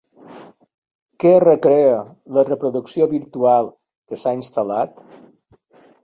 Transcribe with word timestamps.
Què 1.23 1.33
recrea 1.41 1.99
la 2.37 2.43
reproducció 2.47 3.07
virtual 3.11 3.69
que 3.75 4.19
s'ha 4.23 4.33
instal·lat? 4.39 4.97